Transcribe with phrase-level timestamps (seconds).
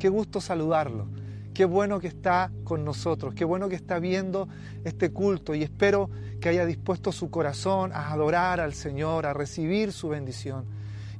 [0.00, 1.06] qué gusto saludarlo.
[1.54, 4.48] Qué bueno que está con nosotros, qué bueno que está viendo
[4.84, 6.08] este culto y espero
[6.40, 10.64] que haya dispuesto su corazón a adorar al Señor, a recibir su bendición.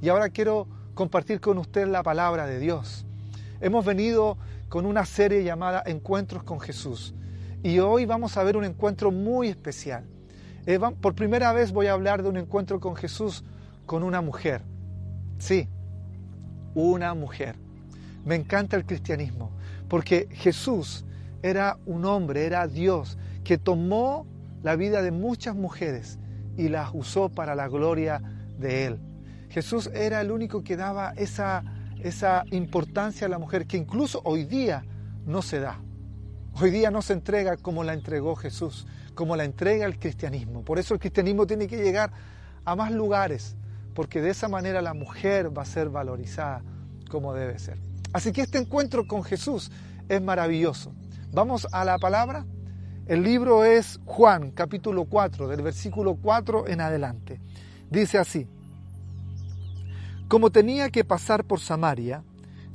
[0.00, 3.04] Y ahora quiero compartir con usted la palabra de Dios.
[3.60, 4.38] Hemos venido
[4.70, 7.14] con una serie llamada Encuentros con Jesús
[7.62, 10.04] y hoy vamos a ver un encuentro muy especial.
[10.64, 13.44] Eh, por primera vez voy a hablar de un encuentro con Jesús
[13.84, 14.62] con una mujer.
[15.38, 15.68] Sí,
[16.74, 17.56] una mujer.
[18.24, 19.50] Me encanta el cristianismo,
[19.88, 21.04] porque Jesús
[21.42, 24.26] era un hombre, era Dios, que tomó
[24.62, 26.18] la vida de muchas mujeres
[26.56, 28.20] y las usó para la gloria
[28.58, 29.00] de Él.
[29.48, 31.64] Jesús era el único que daba esa,
[32.02, 34.84] esa importancia a la mujer, que incluso hoy día
[35.26, 35.80] no se da.
[36.60, 40.62] Hoy día no se entrega como la entregó Jesús, como la entrega el cristianismo.
[40.62, 42.12] Por eso el cristianismo tiene que llegar
[42.64, 43.56] a más lugares,
[43.94, 46.62] porque de esa manera la mujer va a ser valorizada
[47.08, 47.89] como debe ser.
[48.12, 49.70] Así que este encuentro con Jesús
[50.08, 50.92] es maravilloso.
[51.32, 52.44] Vamos a la palabra.
[53.06, 57.40] El libro es Juan, capítulo 4, del versículo 4 en adelante.
[57.90, 58.46] Dice así,
[60.28, 62.22] como tenía que pasar por Samaria,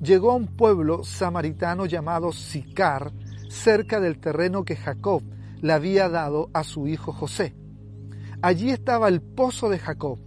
[0.02, 3.14] llegó a un pueblo samaritano llamado Sicar,
[3.50, 5.24] cerca del terreno que Jacob
[5.62, 7.56] le había dado a su hijo José.
[8.42, 10.20] Allí estaba el pozo de Jacob.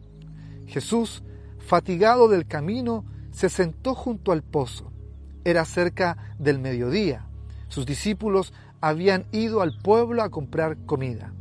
[0.67, 1.23] Jesús,
[1.59, 4.91] fatigado del camino, se sentó junto al pozo.
[5.49, 7.25] Era cerca del mediodía.
[7.69, 11.33] Sus discípulos habían ido al pueblo a comprar comida.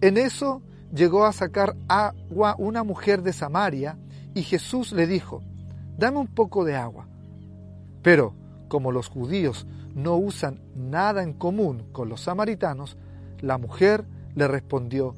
[0.00, 3.98] En eso llegó a sacar agua una mujer de Samaria
[4.34, 5.44] y Jesús le dijo,
[5.96, 7.06] dame un poco de agua.
[8.02, 8.34] Pero
[8.66, 12.96] como los judíos no usan nada en común con los samaritanos,
[13.40, 15.14] la mujer le respondió,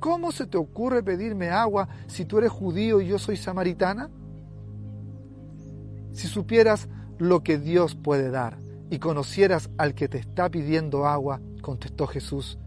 [0.00, 4.08] ¿Cómo se te ocurre pedirme agua si tú eres judío y yo soy samaritana?
[6.14, 6.88] Si supieras
[7.22, 8.56] lo que Dios puede dar
[8.90, 12.58] y conocieras al que te está pidiendo agua, contestó Jesús,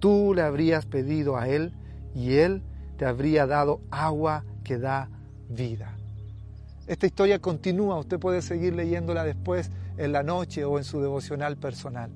[0.00, 1.72] tú le habrías pedido a él
[2.14, 2.62] y él
[2.98, 5.08] te habría dado agua que da
[5.48, 5.96] vida.
[6.86, 11.56] Esta historia continúa, usted puede seguir leyéndola después en la noche o en su devocional
[11.56, 12.10] personal.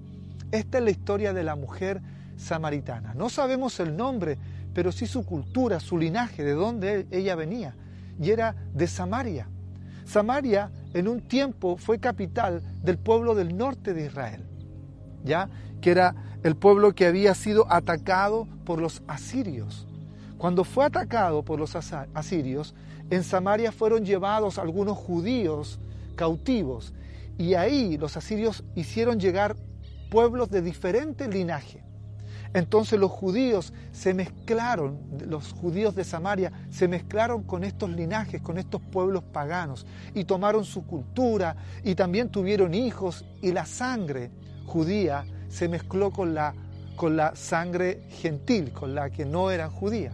[0.52, 2.02] Esta es la historia de la mujer
[2.36, 3.14] samaritana.
[3.14, 4.36] No sabemos el nombre,
[4.74, 7.74] pero sí su cultura, su linaje, de dónde ella venía.
[8.20, 9.48] Y era de Samaria.
[10.04, 14.44] Samaria en un tiempo fue capital del pueblo del norte de Israel,
[15.24, 15.48] ¿ya?
[15.80, 19.86] Que era el pueblo que había sido atacado por los asirios.
[20.38, 22.74] Cuando fue atacado por los asirios,
[23.10, 25.80] en Samaria fueron llevados algunos judíos
[26.16, 26.94] cautivos
[27.36, 29.56] y ahí los asirios hicieron llegar
[30.10, 31.82] pueblos de diferente linaje.
[32.52, 38.58] Entonces los judíos se mezclaron, los judíos de Samaria se mezclaron con estos linajes, con
[38.58, 44.32] estos pueblos paganos y tomaron su cultura y también tuvieron hijos y la sangre
[44.66, 46.54] judía se mezcló con la,
[46.96, 50.12] con la sangre gentil, con la que no eran judía.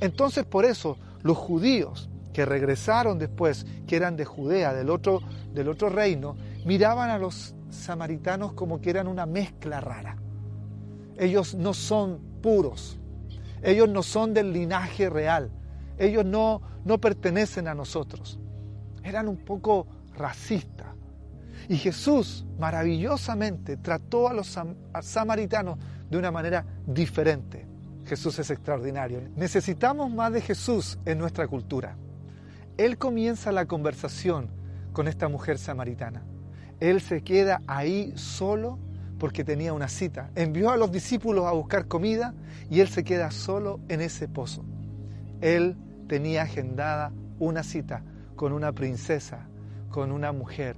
[0.00, 5.20] Entonces por eso los judíos que regresaron después, que eran de Judea, del otro,
[5.54, 6.36] del otro reino,
[6.66, 10.16] miraban a los samaritanos como que eran una mezcla rara.
[11.18, 12.98] Ellos no son puros,
[13.62, 15.50] ellos no son del linaje real,
[15.98, 18.38] ellos no, no pertenecen a nosotros.
[19.02, 20.86] Eran un poco racistas.
[21.68, 24.58] Y Jesús maravillosamente trató a los
[25.02, 25.78] samaritanos
[26.08, 27.66] de una manera diferente.
[28.04, 29.20] Jesús es extraordinario.
[29.34, 31.96] Necesitamos más de Jesús en nuestra cultura.
[32.76, 34.48] Él comienza la conversación
[34.92, 36.22] con esta mujer samaritana.
[36.78, 38.78] Él se queda ahí solo
[39.18, 40.30] porque tenía una cita.
[40.34, 42.34] Envió a los discípulos a buscar comida
[42.70, 44.64] y él se queda solo en ese pozo.
[45.40, 45.76] Él
[46.08, 48.02] tenía agendada una cita
[48.34, 49.48] con una princesa,
[49.90, 50.76] con una mujer,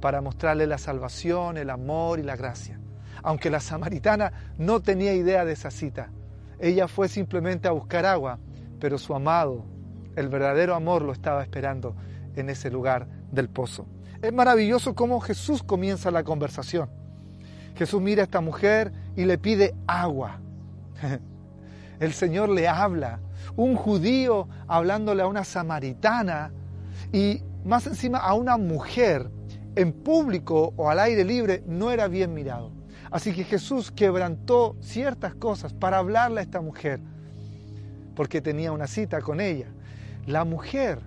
[0.00, 2.80] para mostrarle la salvación, el amor y la gracia.
[3.22, 6.10] Aunque la samaritana no tenía idea de esa cita,
[6.58, 8.38] ella fue simplemente a buscar agua,
[8.78, 9.64] pero su amado,
[10.16, 11.94] el verdadero amor lo estaba esperando
[12.36, 13.86] en ese lugar del pozo.
[14.22, 16.99] Es maravilloso cómo Jesús comienza la conversación.
[17.76, 20.40] Jesús mira a esta mujer y le pide agua.
[22.00, 23.20] El Señor le habla.
[23.56, 26.52] Un judío hablándole a una samaritana
[27.12, 29.30] y más encima a una mujer
[29.76, 32.72] en público o al aire libre no era bien mirado.
[33.10, 37.00] Así que Jesús quebrantó ciertas cosas para hablarle a esta mujer
[38.14, 39.66] porque tenía una cita con ella.
[40.26, 41.00] La mujer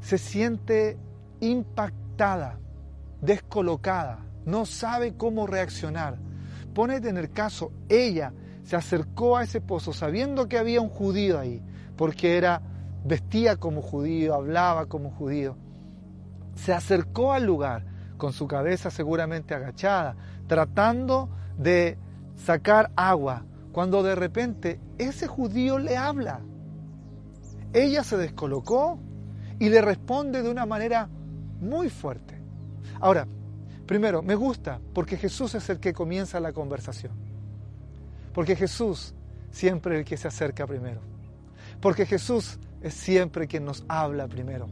[0.00, 0.98] se siente
[1.40, 2.58] impactada,
[3.20, 6.18] descolocada, no sabe cómo reaccionar.
[6.74, 8.32] Ponete en el caso, ella
[8.64, 11.62] se acercó a ese pozo sabiendo que había un judío ahí,
[11.96, 12.62] porque era
[13.04, 15.56] vestía como judío, hablaba como judío.
[16.54, 17.84] Se acercó al lugar
[18.16, 20.16] con su cabeza seguramente agachada,
[20.46, 21.98] tratando de
[22.36, 26.40] sacar agua, cuando de repente ese judío le habla.
[27.72, 28.98] Ella se descolocó
[29.58, 31.08] y le responde de una manera
[31.60, 32.40] muy fuerte.
[33.00, 33.26] Ahora,
[33.86, 37.12] primero, me gusta porque Jesús es el que comienza la conversación.
[38.32, 39.14] Porque Jesús
[39.50, 41.00] siempre es el que se acerca primero.
[41.80, 44.68] Porque Jesús es siempre quien nos habla primero.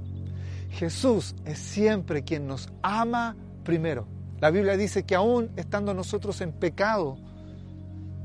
[0.70, 4.06] Jesús es siempre quien nos ama primero.
[4.40, 7.16] La Biblia dice que aún estando nosotros en pecado,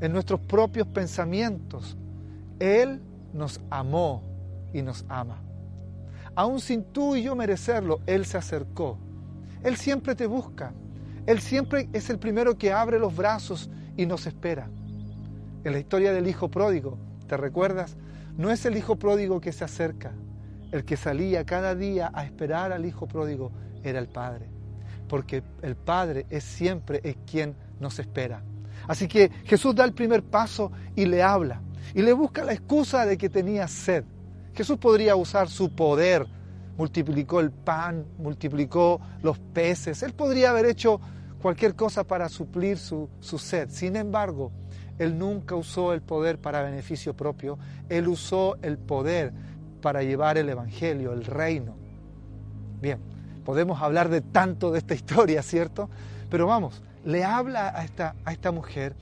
[0.01, 1.97] en nuestros propios pensamientos,
[2.59, 3.01] Él
[3.33, 4.23] nos amó
[4.73, 5.41] y nos ama.
[6.35, 8.97] Aún sin tú y yo merecerlo, Él se acercó.
[9.63, 10.73] Él siempre te busca.
[11.25, 14.69] Él siempre es el primero que abre los brazos y nos espera.
[15.63, 17.97] En la historia del Hijo Pródigo, ¿te recuerdas?
[18.37, 20.13] No es el Hijo Pródigo que se acerca,
[20.71, 23.51] el que salía cada día a esperar al Hijo pródigo
[23.83, 24.47] era el Padre,
[25.07, 28.43] porque el Padre es siempre es quien nos espera.
[28.87, 31.61] Así que Jesús da el primer paso y le habla
[31.93, 34.03] y le busca la excusa de que tenía sed.
[34.53, 36.27] Jesús podría usar su poder,
[36.77, 40.99] multiplicó el pan, multiplicó los peces, él podría haber hecho
[41.41, 43.69] cualquier cosa para suplir su, su sed.
[43.69, 44.51] Sin embargo,
[44.99, 47.57] él nunca usó el poder para beneficio propio,
[47.89, 49.33] él usó el poder
[49.81, 51.75] para llevar el Evangelio, el reino.
[52.81, 52.99] Bien,
[53.45, 55.89] podemos hablar de tanto de esta historia, ¿cierto?
[56.29, 58.95] Pero vamos, le habla a esta, a esta mujer,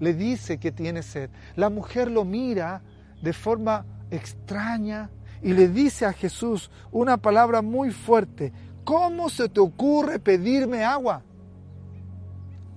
[0.00, 1.30] le dice que tiene sed.
[1.56, 2.82] La mujer lo mira
[3.20, 5.10] de forma extraña
[5.42, 8.52] y le dice a Jesús una palabra muy fuerte.
[8.84, 11.22] ¿Cómo se te ocurre pedirme agua?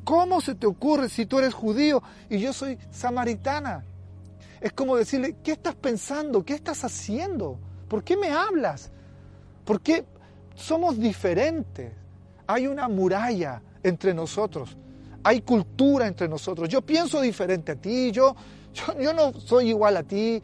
[0.04, 3.86] ¿Cómo se te ocurre si tú eres judío y yo soy samaritana?
[4.60, 6.44] Es como decirle, ¿qué estás pensando?
[6.44, 7.58] ¿Qué estás haciendo?
[7.88, 8.92] ¿Por qué me hablas?
[9.66, 10.06] ¿Por qué
[10.56, 11.94] somos diferentes?
[12.48, 14.78] Hay una muralla entre nosotros.
[15.24, 16.70] Hay cultura entre nosotros.
[16.70, 18.12] Yo pienso diferente a ti.
[18.12, 18.36] Yo,
[19.00, 20.42] yo, no soy igual a ti.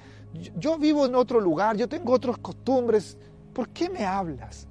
[0.57, 1.77] Yo, vivo en otro lugar.
[1.77, 3.17] Yo tengo otras costumbres.
[3.53, 4.67] ¿Por qué me hablas?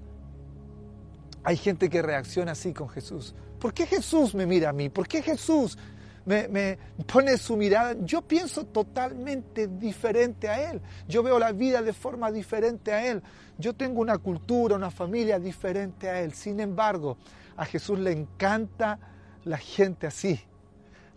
[1.44, 3.34] Hay gente que reacciona así con Jesús.
[3.58, 4.88] ¿Por qué Jesús me mira a mí?
[4.88, 5.78] ¿Por qué Jesús
[6.26, 6.76] me,
[7.06, 10.80] pone su mirada, yo pienso totalmente diferente a Él.
[11.06, 13.22] Yo veo la vida de forma diferente a Él.
[13.58, 16.32] Yo tengo una cultura, una familia diferente a Él.
[16.32, 17.16] Sin embargo,
[17.56, 18.98] a Jesús le encanta
[19.44, 20.40] la gente así.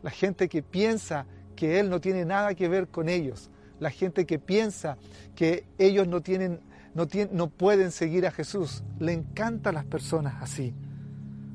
[0.04, 1.26] La gente que piensa
[1.56, 3.50] que Él no tiene nada que ver con ellos.
[3.80, 4.98] La gente que piensa
[5.36, 6.60] que ellos no, tienen,
[6.94, 8.84] no, no pueden seguir a Jesús.
[9.00, 10.74] Le encantan las personas así.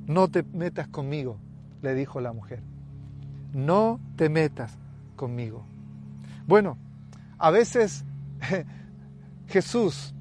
[0.06, 1.38] No te metas conmigo,
[1.82, 2.62] le dijo la mujer
[3.54, 4.76] no te metas
[5.16, 5.64] conmigo.
[6.46, 6.76] Bueno,
[7.38, 8.04] a veces
[9.48, 10.12] Jesús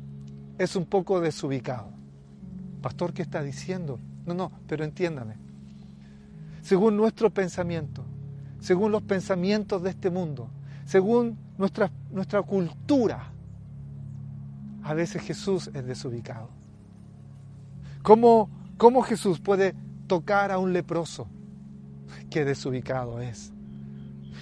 [0.57, 1.89] es un poco desubicado.
[2.81, 3.99] Pastor, ¿qué está diciendo?
[4.25, 5.35] No, no, pero entiéndame.
[6.61, 8.05] Según nuestro pensamiento,
[8.59, 10.49] según los pensamientos de este mundo,
[10.85, 13.31] según nuestra, nuestra cultura,
[14.83, 16.49] a veces Jesús es desubicado.
[18.01, 19.75] ¿Cómo, ¿Cómo Jesús puede
[20.07, 21.27] tocar a un leproso?
[22.29, 23.51] qué desubicado es.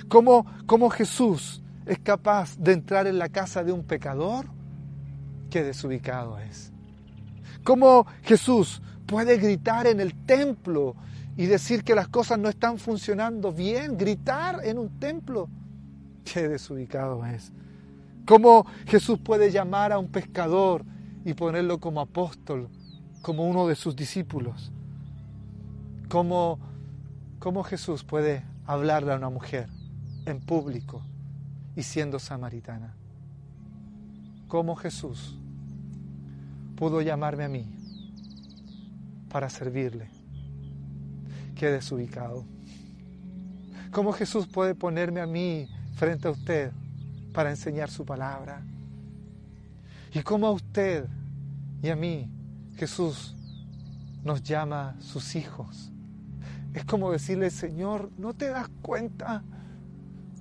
[0.08, 4.46] ¿Cómo, ¿Cómo Jesús es capaz de entrar en la casa de un pecador?
[5.50, 6.72] Qué desubicado es.
[7.64, 10.96] ¿Cómo Jesús puede gritar en el templo
[11.38, 13.98] y decir que las cosas no están funcionando bien?
[13.98, 15.50] Gritar en un templo.
[16.32, 17.52] Qué desubicado es.
[18.26, 20.86] ¿Cómo Jesús puede llamar a un pescador
[21.26, 22.70] y ponerlo como apóstol,
[23.22, 24.72] como uno de sus discípulos?
[26.08, 26.60] ¿Cómo
[27.42, 29.68] ¿Cómo Jesús puede hablarle a una mujer
[30.28, 31.02] en público
[31.76, 32.94] y siendo samaritana?
[34.48, 35.40] ¿Cómo Jesús
[36.76, 37.66] pudo llamarme a mí
[39.32, 40.08] para servirle?
[41.56, 42.46] Qué desubicado.
[43.90, 45.68] ¿Cómo Jesús puede ponerme a mí
[46.02, 46.72] frente a usted
[47.32, 48.60] para enseñar su palabra?
[50.12, 51.06] ¿Y cómo a usted
[51.84, 52.28] y a mí
[52.76, 53.36] Jesús
[54.24, 55.92] nos llama sus hijos?
[56.74, 59.44] Es como decirle, Señor, ¿no te das cuenta?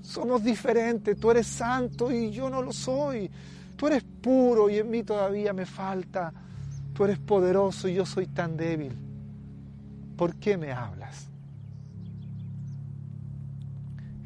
[0.00, 3.30] Somos diferentes, tú eres santo y yo no lo soy.
[3.76, 6.32] Tú eres puro y en mí todavía me falta.
[6.94, 8.94] Tú eres poderoso y yo soy tan débil.
[10.16, 11.26] ¿Por qué me hablas?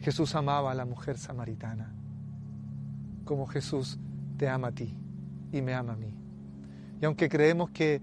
[0.04, 1.90] Jesús amaba a la mujer samaritana,
[3.25, 3.99] como Jesús
[4.37, 4.94] te ama a ti
[5.50, 6.14] y me ama a mí.
[7.00, 8.02] Y aunque creemos que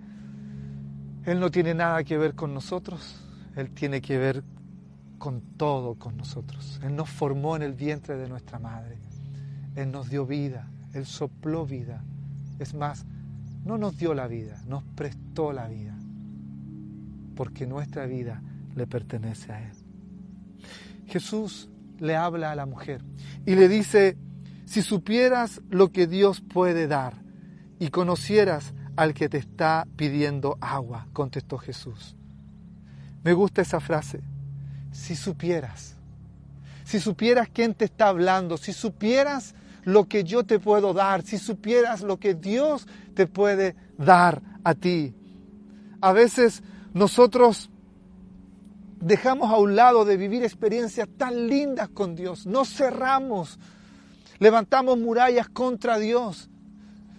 [1.25, 3.21] Él no tiene nada que ver con nosotros,
[3.55, 4.43] él tiene que ver
[5.17, 6.79] con todo con nosotros.
[6.83, 8.97] Él nos formó en el vientre de nuestra madre.
[9.75, 12.03] Él nos dio vida, Él sopló vida.
[12.59, 13.05] Es más,
[13.63, 15.95] no nos dio la vida, nos prestó la vida.
[17.33, 18.41] porque nuestra vida
[18.75, 19.75] le pertenece a Él.
[21.07, 21.70] Jesús
[22.01, 23.01] le habla a la mujer
[23.45, 24.17] y le dice,
[24.65, 27.13] si supieras lo que Dios puede dar
[27.79, 32.15] y conocieras al que te está pidiendo agua, contestó Jesús.
[33.23, 34.21] Me gusta esa frase,
[34.91, 35.95] si supieras,
[36.83, 39.53] si supieras quién te está hablando, si supieras
[39.83, 44.73] lo que yo te puedo dar, si supieras lo que Dios te puede dar a
[44.73, 45.13] ti.
[46.01, 47.69] A veces nosotros
[49.01, 53.59] dejamos a un lado de vivir experiencias tan lindas con Dios, nos cerramos,
[54.39, 56.49] levantamos murallas contra Dios,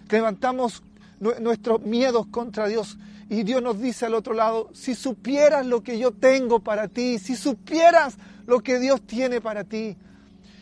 [0.09, 0.83] levantamos
[1.19, 2.97] nuestros miedos contra Dios.
[3.29, 7.17] Y Dios nos dice al otro lado, si supieras lo que yo tengo para ti,
[7.19, 9.97] si supieras lo que Dios tiene para ti.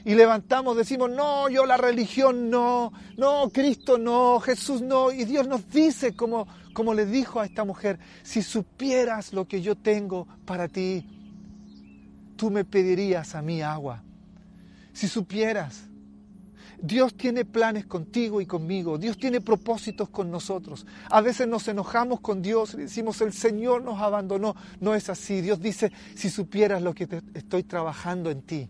[0.03, 5.11] Y levantamos, decimos, no, yo la religión no, no, Cristo no, Jesús no.
[5.11, 9.61] Y Dios nos dice, como, como le dijo a esta mujer, si supieras lo que
[9.61, 11.05] yo tengo para ti,
[12.35, 14.03] tú me pedirías a mí agua.
[14.93, 15.83] Si supieras,
[16.81, 18.97] Dios tiene planes contigo y conmigo.
[18.97, 20.87] Dios tiene propósitos con nosotros.
[21.11, 24.55] A veces nos enojamos con Dios y decimos, el Señor nos abandonó.
[24.79, 25.41] No es así.
[25.41, 28.69] Dios dice, si supieras lo que estoy trabajando en ti.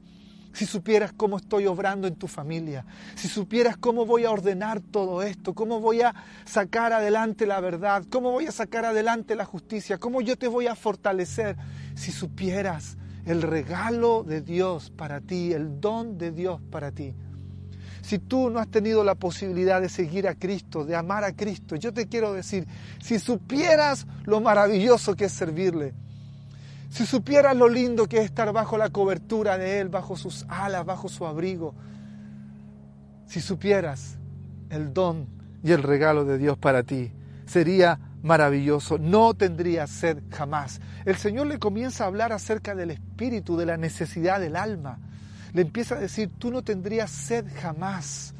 [0.54, 5.24] Si supieras cómo estoy obrando en tu familia, si supieras cómo voy a ordenar todo
[5.24, 6.14] esto, cómo voy a
[6.46, 10.68] sacar adelante la verdad, cómo voy a sacar adelante la justicia, cómo yo te voy
[10.68, 11.56] a fortalecer,
[11.96, 17.14] si supieras el regalo de Dios para ti, el don de Dios para ti.
[18.02, 21.76] Si tú no has tenido la posibilidad de seguir a Cristo, de amar a Cristo,
[21.76, 22.68] yo te quiero decir,
[23.02, 25.94] si supieras lo maravilloso que es servirle,
[26.92, 30.86] si supieras lo lindo que es estar bajo la cobertura de Él, bajo sus alas,
[30.86, 31.74] bajo su abrigo,
[33.26, 34.20] si supieras
[34.70, 35.26] el don
[35.64, 37.12] y el regalo de Dios para ti,
[37.48, 40.80] sería maravilloso, no tendrías sed jamás.
[41.06, 45.00] El Señor le comienza a hablar acerca del espíritu, de la necesidad del alma
[45.54, 48.34] le empieza a decir, tú no tendrías sed jamás.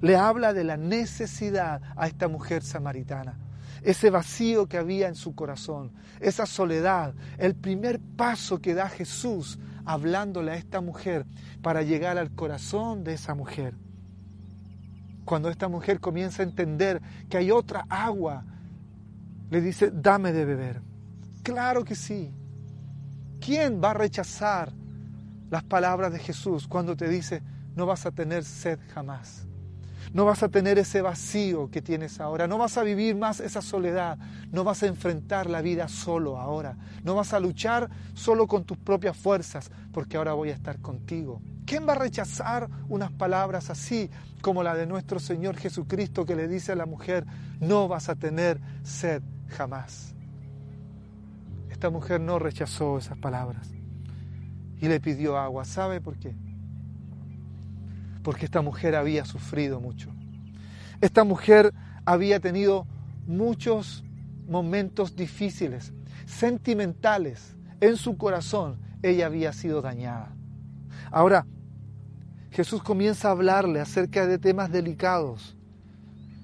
[0.00, 3.38] Le habla de la necesidad a esta mujer samaritana,
[3.84, 9.58] ese vacío que había en su corazón, esa soledad, el primer paso que da Jesús
[9.84, 11.26] hablándole a esta mujer
[11.62, 13.74] para llegar al corazón de esa mujer.
[15.24, 18.44] Cuando esta mujer comienza a entender que hay otra agua,
[19.50, 20.82] le dice, dame de beber.
[21.42, 22.34] Claro que sí.
[23.40, 24.72] ¿Quién va a rechazar
[25.50, 27.42] las palabras de Jesús cuando te dice,
[27.76, 29.46] no vas a tener sed jamás.
[30.14, 32.46] No vas a tener ese vacío que tienes ahora.
[32.46, 34.16] No vas a vivir más esa soledad.
[34.52, 36.76] No vas a enfrentar la vida solo ahora.
[37.02, 41.42] No vas a luchar solo con tus propias fuerzas, porque ahora voy a estar contigo.
[41.66, 44.08] ¿Quién va a rechazar unas palabras así
[44.40, 47.26] como la de nuestro Señor Jesucristo que le dice a la mujer,
[47.58, 50.14] no vas a tener sed jamás?
[51.70, 53.68] Esta mujer no rechazó esas palabras
[54.80, 55.64] y le pidió agua.
[55.64, 56.36] ¿Sabe por qué?
[58.24, 60.10] Porque esta mujer había sufrido mucho.
[61.00, 61.72] Esta mujer
[62.04, 62.86] había tenido
[63.26, 64.02] muchos
[64.48, 65.92] momentos difíciles,
[66.26, 67.54] sentimentales.
[67.80, 70.34] En su corazón ella había sido dañada.
[71.12, 71.46] Ahora,
[72.50, 75.56] Jesús comienza a hablarle acerca de temas delicados,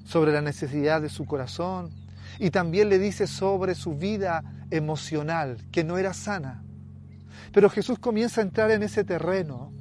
[0.04, 1.90] sobre la necesidad de su corazón,
[2.38, 6.62] y también le dice sobre su vida emocional, que no era sana.
[7.52, 9.72] Pero Jesús comienza a entrar en ese terreno,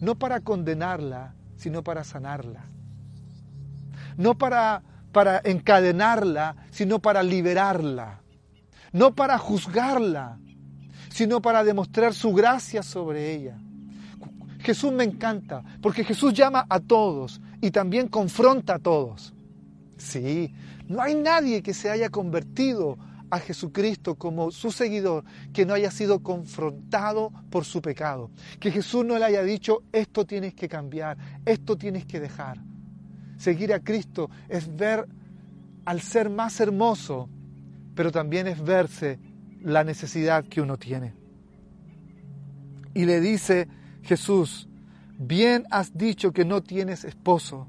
[0.00, 2.64] no para condenarla, sino para sanarla.
[4.16, 8.20] No para, para encadenarla, sino para liberarla.
[8.92, 10.38] No para juzgarla,
[11.10, 13.58] sino para demostrar su gracia sobre ella.
[14.60, 19.32] Jesús me encanta, porque Jesús llama a todos y también confronta a todos.
[19.96, 20.54] Sí,
[20.86, 22.98] no hay nadie que se haya convertido
[23.30, 28.30] a Jesucristo como su seguidor que no haya sido confrontado por su pecado.
[28.58, 32.60] Que Jesús no le haya dicho, esto tienes que cambiar, esto tienes que dejar.
[33.36, 35.06] Seguir a Cristo es ver
[35.84, 37.28] al ser más hermoso,
[37.94, 39.18] pero también es verse
[39.62, 41.14] la necesidad que uno tiene.
[42.92, 43.68] Y le dice
[44.02, 44.68] Jesús,
[45.18, 47.68] bien has dicho que no tienes esposo.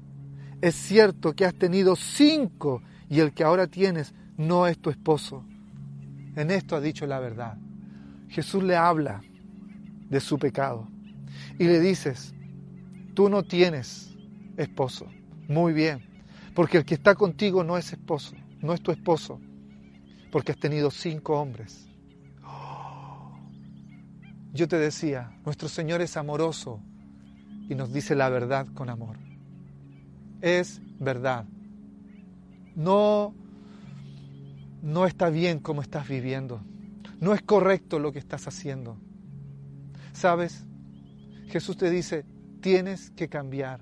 [0.60, 5.44] Es cierto que has tenido cinco y el que ahora tienes no es tu esposo
[6.36, 7.58] en esto ha dicho la verdad.
[8.28, 9.22] Jesús le habla
[10.08, 10.88] de su pecado
[11.58, 12.34] y le dices,
[13.14, 14.16] tú no tienes
[14.56, 15.06] esposo.
[15.48, 16.02] Muy bien,
[16.54, 19.40] porque el que está contigo no es esposo, no es tu esposo,
[20.30, 21.88] porque has tenido cinco hombres.
[24.54, 26.80] Yo te decía, nuestro Señor es amoroso
[27.68, 29.16] y nos dice la verdad con amor.
[30.42, 31.46] Es verdad.
[32.74, 33.34] No
[34.82, 36.60] no está bien como estás viviendo.
[37.20, 38.96] no es correcto lo que estás haciendo.
[40.12, 40.64] ¿Sabes?
[41.48, 42.24] Jesús te dice,
[42.60, 43.80] tienes que cambiar,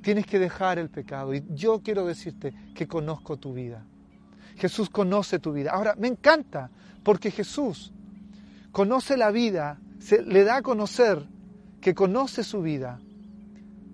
[0.00, 1.34] tienes que dejar el pecado.
[1.34, 3.84] Y yo quiero decirte que conozco tu vida.
[4.56, 5.72] Jesús conoce tu vida.
[5.72, 6.70] Ahora, me encanta
[7.02, 7.92] porque Jesús
[8.70, 11.26] conoce la vida, se, le da a conocer
[11.80, 13.00] que conoce su vida,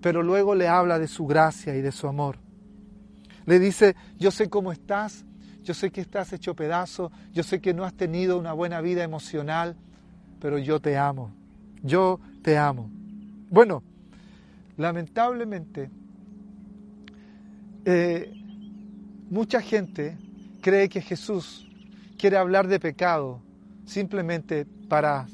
[0.01, 2.37] pero luego le habla de su gracia y de su amor.
[3.45, 5.25] Le dice, yo sé cómo estás,
[5.63, 9.03] yo sé que estás hecho pedazo, yo sé que no has tenido una buena vida
[9.03, 9.75] emocional,
[10.39, 11.31] pero yo te amo,
[11.83, 12.89] yo te amo.
[13.49, 13.83] Bueno,
[14.77, 15.89] lamentablemente,
[17.85, 18.33] eh,
[19.29, 20.17] mucha gente
[20.61, 21.67] cree que Jesús
[22.17, 23.41] quiere hablar de pecado
[23.85, 25.27] simplemente para,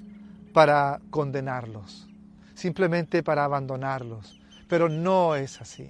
[0.54, 2.08] para condenarlos,
[2.54, 4.40] simplemente para abandonarlos.
[4.68, 5.90] Pero no es así.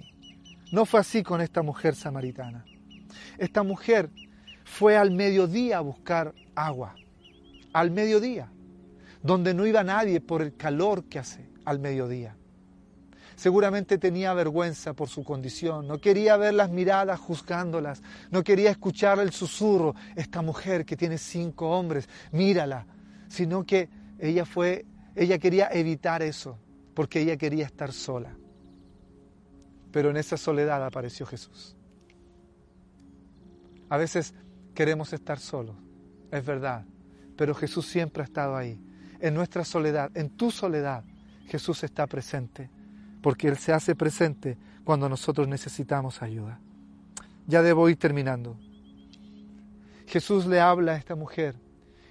[0.72, 2.64] No fue así con esta mujer samaritana.
[3.38, 4.10] Esta mujer
[4.66, 6.96] fue al mediodía a buscar agua,
[7.72, 8.50] al mediodía,
[9.22, 12.36] donde no iba nadie por el calor que hace al mediodía.
[13.36, 19.20] Seguramente tenía vergüenza por su condición, no quería ver las miradas juzgándolas, no quería escuchar
[19.20, 22.86] el susurro, esta mujer que tiene cinco hombres, mírala,
[23.28, 26.58] sino que ella fue, ella quería evitar eso,
[26.92, 28.36] porque ella quería estar sola.
[29.92, 31.76] Pero en esa soledad apareció Jesús.
[33.88, 34.34] A veces
[34.76, 35.74] queremos estar solos,
[36.30, 36.84] es verdad,
[37.36, 38.78] pero Jesús siempre ha estado ahí.
[39.18, 41.02] En nuestra soledad, en tu soledad,
[41.46, 42.70] Jesús está presente
[43.22, 46.60] porque Él se hace presente cuando nosotros necesitamos ayuda.
[47.46, 48.58] Ya debo ir terminando.
[50.06, 51.56] Jesús le habla a esta mujer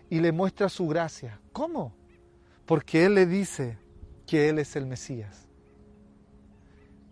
[0.09, 1.39] y le muestra su gracia.
[1.53, 1.95] ¿Cómo?
[2.65, 3.77] Porque Él le dice
[4.25, 5.47] que Él es el Mesías.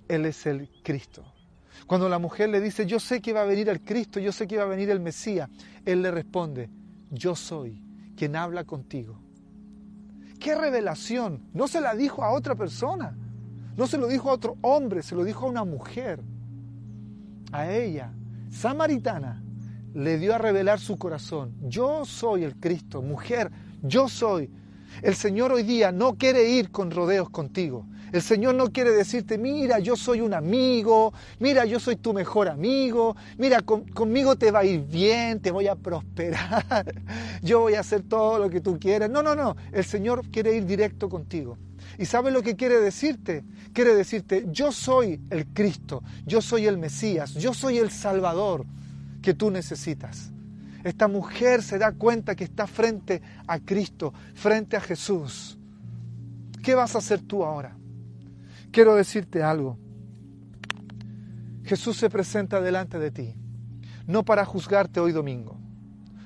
[0.08, 1.33] Él es el Cristo.
[1.88, 4.48] Cuando la mujer le dice, yo sé que va a venir el Cristo, yo sé
[4.48, 5.50] que va a venir el Mesías,
[5.86, 6.70] Él le responde,
[7.10, 7.82] yo soy
[8.16, 9.20] quien habla contigo.
[10.40, 11.50] ¿Qué revelación?
[11.54, 13.16] No se la dijo a otra persona.
[13.78, 16.22] No se lo dijo a otro hombre, se lo dijo a una mujer.
[17.52, 18.14] A ella,
[18.52, 19.44] samaritana,
[19.94, 21.56] le dio a revelar su corazón.
[21.62, 24.50] Yo soy el Cristo, mujer, yo soy.
[25.02, 27.86] El Señor hoy día no quiere ir con rodeos contigo.
[28.12, 32.48] El Señor no quiere decirte, mira, yo soy un amigo, mira, yo soy tu mejor
[32.48, 36.94] amigo, mira, conmigo te va a ir bien, te voy a prosperar,
[37.42, 39.10] yo voy a hacer todo lo que tú quieras.
[39.10, 41.58] No, no, no, el Señor quiere ir directo contigo.
[41.98, 43.44] ¿Y sabe lo que quiere decirte?
[43.74, 48.66] Quiere decirte, yo soy el Cristo, yo soy el Mesías, yo soy el Salvador
[49.24, 50.33] que tú necesitas.
[50.84, 55.58] Esta mujer se da cuenta que está frente a Cristo, frente a Jesús.
[56.62, 57.76] ¿Qué vas a hacer tú ahora?
[58.72, 59.78] Quiero decirte algo.
[61.64, 63.36] Jesús se presenta delante de ti,
[64.08, 65.58] no para juzgarte hoy domingo,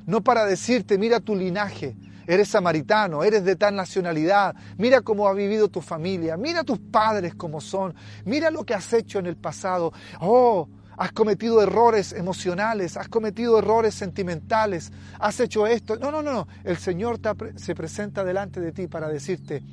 [0.05, 5.33] no para decirte, mira tu linaje, eres samaritano, eres de tal nacionalidad, mira cómo ha
[5.33, 7.93] vivido tu familia, mira tus padres cómo son,
[8.25, 9.93] mira lo que has hecho en el pasado.
[10.19, 10.67] Oh,
[10.97, 15.95] has cometido errores emocionales, has cometido errores sentimentales, has hecho esto.
[15.97, 16.47] No, no, no, no.
[16.63, 17.19] El Señor
[17.55, 19.63] se presenta delante de ti para decirte,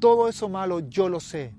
[0.00, 1.54] todo eso malo yo lo sé,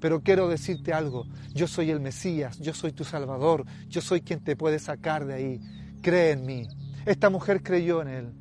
[0.00, 4.42] pero quiero decirte algo, yo soy el Mesías, yo soy tu Salvador, yo soy quien
[4.42, 5.60] te puede sacar de ahí.
[6.02, 6.66] Cree en mí.
[7.06, 8.32] Esta mujer creyó en Él.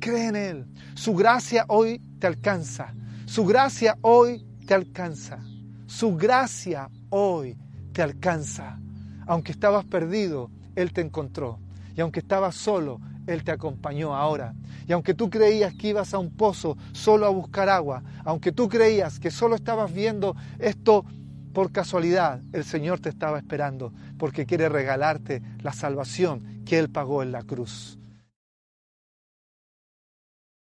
[0.00, 0.66] Cree en Él.
[0.94, 2.94] Su gracia hoy te alcanza.
[3.26, 5.38] Su gracia hoy te alcanza.
[5.86, 7.56] Su gracia hoy
[7.92, 8.81] te alcanza.
[9.26, 11.58] Aunque estabas perdido, Él te encontró.
[11.96, 14.54] Y aunque estabas solo, Él te acompañó ahora.
[14.86, 18.68] Y aunque tú creías que ibas a un pozo solo a buscar agua, aunque tú
[18.68, 21.04] creías que solo estabas viendo esto
[21.52, 27.22] por casualidad, el Señor te estaba esperando porque quiere regalarte la salvación que Él pagó
[27.22, 27.98] en la cruz.